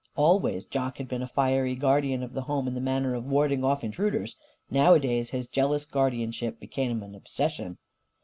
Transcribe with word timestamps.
Always 0.15 0.65
Jock 0.65 0.97
had 0.97 1.07
been 1.07 1.21
a 1.21 1.27
fiery 1.27 1.75
guardian 1.75 2.23
of 2.23 2.33
the 2.33 2.41
home 2.41 2.67
in 2.67 2.73
the 2.73 2.81
matter 2.81 3.13
of 3.13 3.27
warding 3.27 3.63
off 3.63 3.83
intruders. 3.83 4.35
Nowadays 4.71 5.29
his 5.29 5.47
jealous 5.47 5.85
guardianship 5.85 6.59
became 6.59 7.03
an 7.03 7.13
obsession. 7.13 7.77